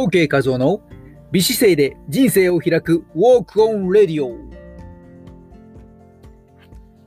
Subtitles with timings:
[0.00, 0.80] OK 画像の
[1.30, 4.34] 美姿勢で人生を開く Walk on Radio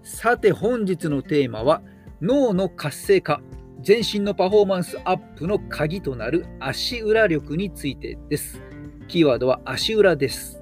[0.03, 1.81] さて本日のテーマは
[2.21, 3.41] 脳の活性化
[3.81, 8.61] 全身のパフォーマンスアップの鍵となる足裏力についてです。
[9.07, 10.61] キーワードは足裏です。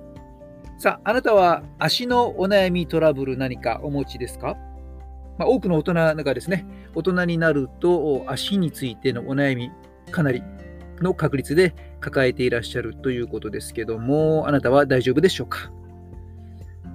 [0.77, 4.55] さああなたは足のお悩みトラブル何かお持ちですか？
[5.37, 9.69] まあ、多くの大人がですね、大人になると足についてのお悩み、
[10.11, 10.41] かなり
[11.03, 15.71] の確率で抱えていらっしゃるということですけども、あなたは大丈夫でしょうか、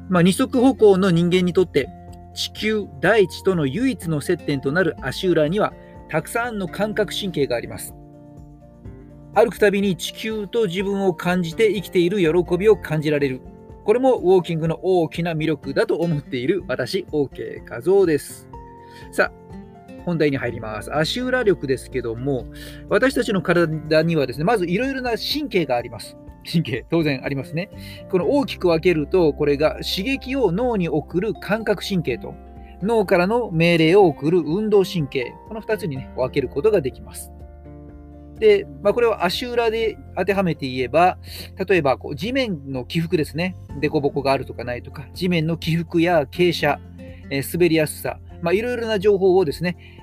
[0.09, 1.89] まあ、二足歩行の人間にとって
[2.35, 5.73] 地球大地との唯一の接点となる足裏には
[6.09, 7.95] たくさんの感覚神経があります。
[9.35, 13.41] 歩くたびに地球と自分を感じて生きている喜びを感じられる。
[13.85, 18.49] これもウォーキングの大きな魅力だと思っている私、OK 画像です。
[19.13, 19.66] さあ、
[20.07, 20.97] 本題に入ります。
[20.97, 22.47] 足裏力ですけども、
[22.89, 26.17] 私たちの体にはですね、まずいろいろな神経があります。
[26.51, 27.71] 神経、当然ありますね。
[28.11, 32.35] この大きく分けると、これが刺激を脳に送る感覚神経と、
[32.83, 37.33] 脳からの命令を送る運動神経、この2つに、ね、分けることができます。
[38.39, 41.19] で、まあ、これを足裏で当てはめて言えば、
[41.67, 46.81] 例えばこう地面の起伏ですね、凸凹があるとかないとか、地面の起伏や傾斜、
[47.31, 49.96] えー、滑りやすさ、まあ、いろいろな情報をですね、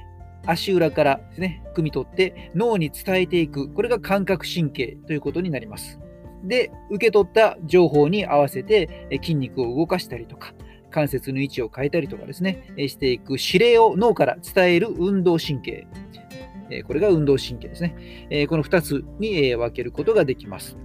[0.45, 3.73] 足裏からですね、汲み取って脳に伝えていく。
[3.73, 5.99] これが感覚神経ということになります。
[6.43, 10.53] で、受け取った情報に合わせて筋肉を動かしたりとか、
[10.91, 15.87] 関節の位置を変えたりとかですね、していく指令を脳から伝える運動神経。
[16.85, 18.47] これが運動神経ですね。
[18.49, 20.77] この2つに分けることができます。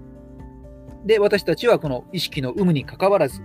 [1.05, 3.43] で、私たちはこの意識の有無にかかわらず、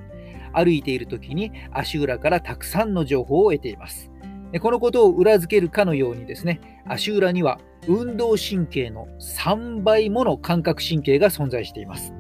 [0.54, 4.12] 歩いている時に足裏からたくさんの情報を得ています。
[4.60, 12.14] このことを裏付けるかのようにですね、足裏には運動神経の3倍もの感覚神経が存在しています。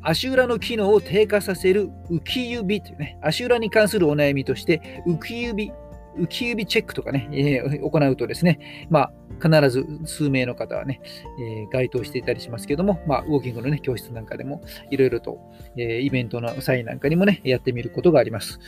[0.00, 5.72] 足裏の機能を低下させる浮き指というね、足裏に関するお悩みとして、浮き指
[6.18, 11.00] 浮き指チェックとかね、えー、行うとですね、まあ、必ず数名の方はね、
[11.40, 15.38] えー、該当していたりしますけども、まあ、ウォーキングのね、教室なんかでも、いろいろと、
[15.76, 18.58] えー、イベントの際なんかにもね、やってみることがあります。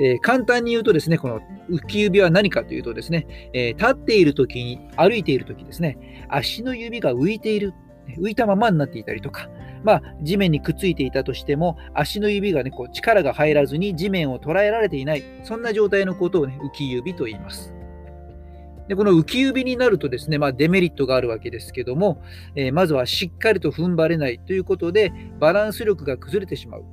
[0.00, 7.74] え簡単に言うとですね、この浮き指は何かというとですね、え立っている時に、歩いている時ですね、足の指が浮いている、
[8.18, 9.48] 浮いたままになっていたりとか、
[9.82, 17.74] まあ、地面にくっついていたとしても、足の指がね、こう力が入らずに地面を捉えられていない、そんな状態のことをね、浮き指と言います。
[18.90, 22.24] でこの浮き指になるとですね、まあ、デメリットがあるわけですけども、
[22.56, 26.84] えー、まずはしっかりと踏ん張れないということで、バランス力が崩れてしまう。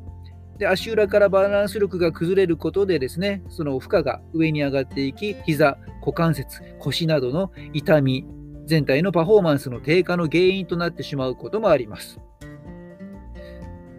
[0.60, 8.28] で足裏からバランス力が崩れることでですね、その負荷が上に上がっていき、膝、股関節、腰などの痛み、
[8.68, 12.20] 全体のパフォーマンスの低下の原因となってしまうこともあります。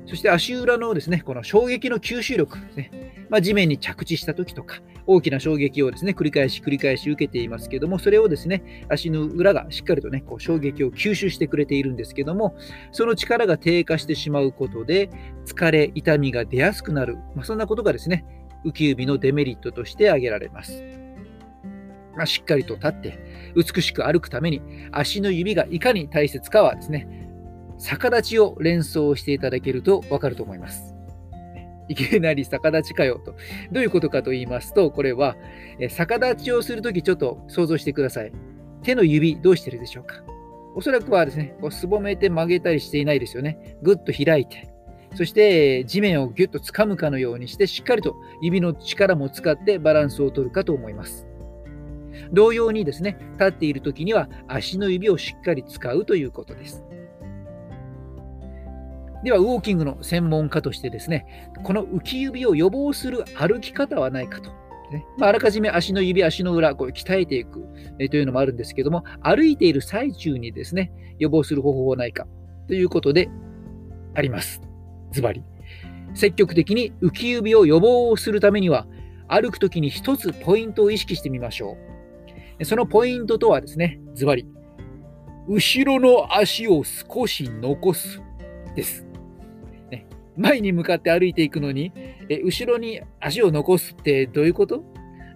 [0.06, 3.26] そして足裏のですね、この衝撃の吸収力ですね。
[3.28, 4.76] まあ、地面に着地した時とか、
[5.08, 12.54] 大きな衝撃をですね、繰り返し繰り返し受けていますけども、それをですね、足の裏がしっかりとね、こう衝撃を吸収してくれているんですけども、
[12.92, 15.08] その力が低下してしまうことで、
[15.46, 18.26] 疲れ、痛みが出やすくなる、まあ、そんなことがですね、
[18.66, 20.84] 浮き指のデメリットとして挙げられます。
[22.14, 23.19] まあ、しっかりと立って、
[23.56, 24.60] 美しく歩くために、
[24.92, 27.08] 足の指がいかに大切かはですね、
[27.78, 30.97] 逆立ちを連想していただけるとわかると思います。
[31.88, 33.34] いきなり逆立ちかよと。
[33.72, 35.37] どういうことかと言いますと、これは、
[35.91, 38.32] 逆立ちをするときちょっと想像してください。
[38.82, 40.22] 手の指どうしてるでしょうか
[40.75, 43.76] おそらくはですね、こうすぼめて曲げたりしていないですよね。
[43.82, 44.69] ぐっと開いて、
[45.15, 51.26] そして地面をぎゅっと掴むかのようにして、しっかりと指の力も使ってバランスを取るかと思います。
[52.32, 56.84] 同様にですね、立っているときには足の指をしっかり使うということです。
[59.24, 64.50] では、ウォーキングの専門家としてですね、この浮き指を予防する歩き方はないかと。
[64.90, 67.66] ねまあ、あらかじめ足の指、足の裏、こう鍛えていく、
[68.10, 72.26] というのもあるんですけども、歩いている最中にですね、予防する方法はないか
[72.69, 73.28] ということで
[74.14, 74.60] あります。
[75.12, 75.43] ズバリ。
[76.14, 78.87] 積極的に浮き指を予防するためには、
[79.28, 81.76] 歩くときに一つポイントを意識してみましょ
[82.60, 82.64] う。
[82.64, 84.46] そのポイントとはですね、ズバリ。
[85.48, 88.20] 後ろの足を少し残す
[88.75, 89.07] です。
[90.38, 91.93] 前に向かって歩いていくのに、
[92.29, 94.82] え後ろに足を残すってどういうこと？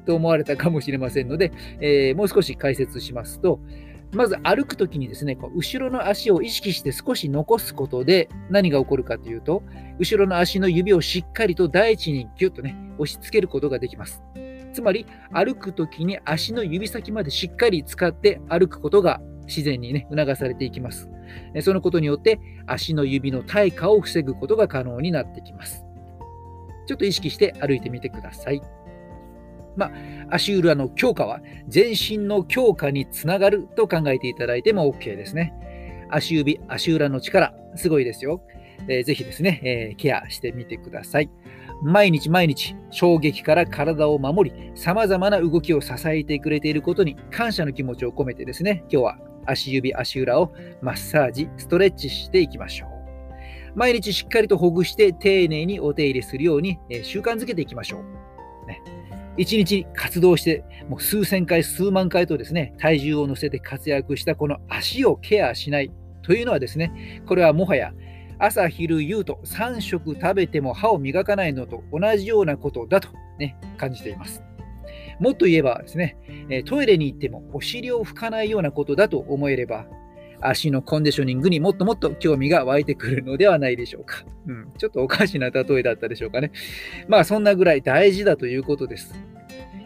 [0.04, 3.60] と思われたかもしれませんので、えー、もう少し解説しますと、
[4.12, 9.62] まず歩くときにですね、こう後ろの足を意識して少し残すことで何が起こるかというと、
[9.98, 14.22] 後ろの足の指をしっかりと大地にギュッとね、押し付けることができます。
[14.72, 21.08] つまり、歩くときに足の指先までしっかり使って歩くことが自然にね、促されていきます。
[21.60, 25.84] そのことによって足の指の退化を防ぐことが可能になってきます。
[26.86, 28.60] ちょっと意識して歩いてみてください。
[29.76, 29.90] まあ、
[30.30, 35.54] 足裏の強化は全身の強化につながると考えていただいても OK ですね。
[36.10, 38.42] 足指、足裏の力、すごいですよ。
[38.88, 41.30] えー、ぜひですね、えー、ケアしてみてください。
[41.82, 52.92] 毎日毎日衝撃から体を守り、様々な動きを支えてくれていることに感謝の気持ちを込めてですね、今日は足指、足裏をマッサージ、ストレッチしていきましょう。
[53.74, 58.00] 毎日しっかりとほぐして丁寧にお手入れするように、え、習慣づけていきましょ
[58.64, 58.66] う。
[58.66, 58.82] ね
[59.38, 65.90] 一日活動して、もう数千回、数万回とですね、体重を乗せて活躍したこの足をケアしない
[66.22, 67.92] というのはですね、これはもはや
[68.38, 74.42] 朝昼夕と3食食べても歯を磨かないのと同じようなことだと、ね、感じています。
[75.20, 76.16] もっと言えばですね、
[76.66, 79.86] トイレに行ってもお尻を拭かないようなことだと思えれば、
[80.40, 84.24] 足のコンディショニングにもっともっと興味が湧いてくるのではないでしょうか。
[84.46, 86.50] うん、ちょっとおかしな例えだったでしょうかね。
[87.08, 89.14] まあそんなぐらい大事だということです。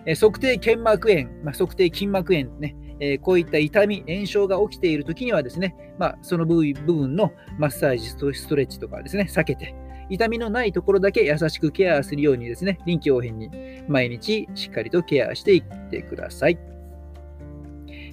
[0.06, 9.74] え測定腱膜炎、まあ、測定筋膜炎ね、えー、こういった痛み、炎症が起きているときにはですね、まあ、その部分のマッサージ、ストレッチとかですね、避けて、
[10.08, 13.50] 痛みのないところだけ優しくケアするようにですね、臨機応変に
[13.88, 16.58] 毎日しっかりとケアしていってください。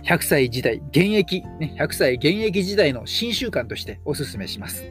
[0.03, 4.83] 100歳時代、現役、ね、100歳現役時代の新習慣としてお勧めします。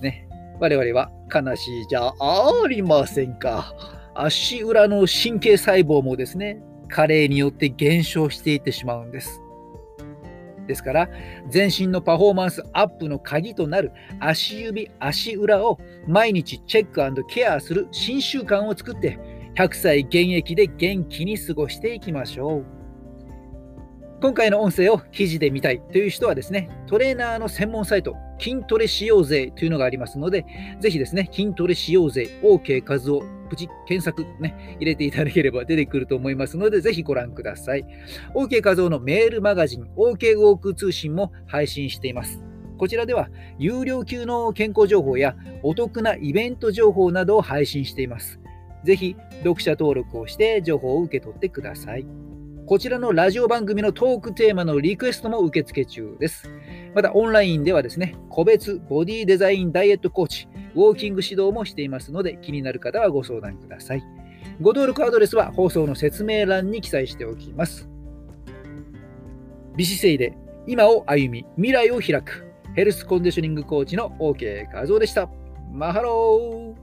[0.00, 0.28] ね、
[0.60, 3.74] 我々は悲しいじゃありませんか。
[4.14, 9.40] 足裏の神経細胞もですね、加齢によって減少していってしまうんです。
[10.70, 11.10] ですから、
[11.48, 13.90] 全身のパフォーマンスアップの鍵となる
[14.20, 19.18] 足指、足裏を毎日チェックケアする新習慣を作って、
[19.56, 22.64] 100歳現役で元気に過ごしていきましょう。
[24.20, 30.44] 今回の音声を記事で見たいという人はですね、トレーナーの専門サイト、筋トレしようぜというのがありますので、
[30.78, 37.86] ぜひですね、筋トレしようぜ、OK 和夫、プチ検索ね、入れていただければ出てくると思いますので、ぜひご覧ください。
[38.34, 42.42] OK 和夫のメールマガジン、OK ウォーク通信も配信しています。
[42.76, 48.38] こちらでは、有料級の健康情報やお得なイベント情報などを配信しています。
[48.84, 52.29] ぜひ、読者登録をして情報を受け取ってください。
[52.70, 56.48] こちらのラジオ番組のトークテーマのリクエストも受付中です。
[56.94, 64.04] またオンラインではですね、個別ボディデザインダイエットコーチ、ウォーキング指導もしていますので、気になる方はご相談ください。
[64.60, 67.90] ご登録アドレスは放送の説明欄に記載しておきます。
[69.74, 70.38] 美姿勢で
[70.68, 72.46] 今を歩み、未来を開く、
[72.76, 75.28] ヘルスコンディショニングコーチの OK 画像でした。
[75.72, 76.79] マハロー